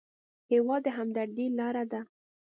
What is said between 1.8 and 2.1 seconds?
ده.